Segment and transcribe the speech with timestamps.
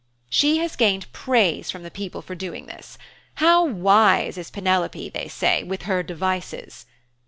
[0.31, 2.97] 'She has gained praise from the people for doing this.
[3.35, 6.87] "How wise is Penelope," they say, "with her devices."